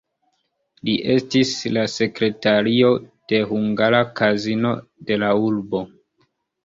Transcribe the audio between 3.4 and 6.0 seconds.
hungara kazino de la urbo.